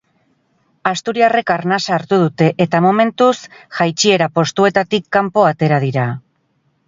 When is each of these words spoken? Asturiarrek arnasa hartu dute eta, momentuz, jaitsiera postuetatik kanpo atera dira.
Asturiarrek 0.91 1.51
arnasa 1.55 1.93
hartu 1.97 2.17
dute 2.21 2.47
eta, 2.65 2.81
momentuz, 2.87 3.29
jaitsiera 3.79 4.29
postuetatik 4.39 5.07
kanpo 5.19 5.45
atera 5.53 5.79
dira. 5.87 6.07